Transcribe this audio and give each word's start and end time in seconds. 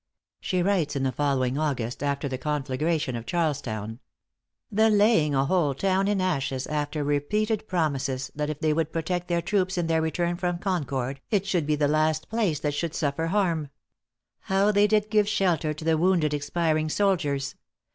She 0.39 0.63
writes 0.63 0.95
in 0.95 1.03
the 1.03 1.11
following 1.11 1.59
August, 1.59 2.01
after 2.01 2.27
the 2.27 2.39
conflagration 2.39 3.15
of 3.15 3.27
Charlestown 3.27 3.99
"The 4.71 4.89
laying 4.89 5.35
a 5.35 5.45
whole 5.45 5.75
town 5.75 6.07
in 6.07 6.19
ashes, 6.19 6.65
after 6.65 7.03
repeated 7.03 7.67
promises 7.67 8.31
that 8.33 8.49
if 8.49 8.59
they 8.59 8.73
would 8.73 8.91
protect 8.91 9.27
their 9.27 9.43
troops 9.43 9.77
in 9.77 9.85
their 9.85 10.01
return 10.01 10.37
from 10.37 10.57
Concord, 10.57 11.21
it 11.29 11.45
should 11.45 11.67
be 11.67 11.75
the 11.75 11.87
last 11.87 12.29
place 12.29 12.59
that 12.61 12.73
should 12.73 12.95
suffer 12.95 13.27
harm! 13.27 13.69
How 14.39 14.71
did 14.71 14.89
they 14.89 15.01
give 15.01 15.29
shelter 15.29 15.71
to 15.71 15.85
the 15.85 15.99
wounded 15.99 16.33
expiring 16.33 16.89
soldiers! 16.89 17.53